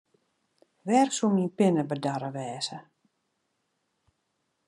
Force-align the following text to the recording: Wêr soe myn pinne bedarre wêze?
Wêr 0.87 1.07
soe 1.17 1.33
myn 1.35 1.49
pinne 1.57 1.83
bedarre 1.89 2.29
wêze? 2.35 2.77